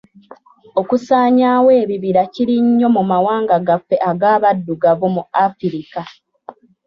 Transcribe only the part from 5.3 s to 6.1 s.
Afirika